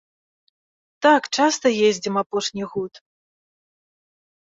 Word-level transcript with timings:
Так, 1.07 1.23
часта 1.41 1.67
ездзім 1.91 2.15
апошні 2.25 2.63
год. 2.75 2.93